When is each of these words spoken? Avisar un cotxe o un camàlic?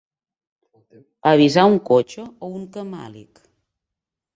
Avisar 1.33 1.67
un 1.75 1.79
cotxe 1.93 2.27
o 2.49 2.53
un 2.59 2.67
camàlic? 2.79 3.49